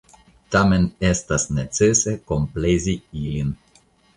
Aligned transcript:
Tamen 0.55 0.87
estas 1.09 1.45
necese 1.59 2.17
komplezi 2.33 2.99
ilin. 3.25 3.57